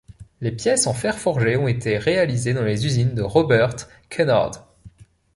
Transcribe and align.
Les 0.39 0.51
pièces 0.51 0.87
en 0.87 0.95
fer 0.95 1.19
forgé 1.19 1.57
ont 1.57 1.67
été 1.67 1.99
réalisées 1.99 2.55
dans 2.55 2.63
les 2.63 2.87
usines 2.87 3.13
de 3.13 3.21
Robert 3.21 3.75
Kennard. 4.09 4.65